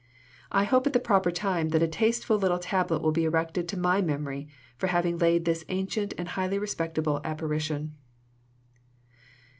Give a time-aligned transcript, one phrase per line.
[0.51, 3.77] I hope at the proper time that a tasteful little tablet will be erected to
[3.77, 7.93] my memory for having laid this ancient and highly respectable apparition."